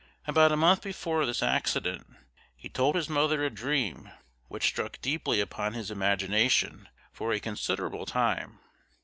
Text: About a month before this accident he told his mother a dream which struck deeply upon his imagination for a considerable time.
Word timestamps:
About 0.25 0.51
a 0.51 0.57
month 0.57 0.81
before 0.81 1.27
this 1.27 1.43
accident 1.43 2.07
he 2.55 2.67
told 2.69 2.95
his 2.95 3.07
mother 3.07 3.43
a 3.45 3.51
dream 3.51 4.09
which 4.47 4.65
struck 4.65 4.99
deeply 4.99 5.39
upon 5.39 5.73
his 5.75 5.91
imagination 5.91 6.89
for 7.13 7.31
a 7.31 7.39
considerable 7.39 8.07
time. 8.07 8.57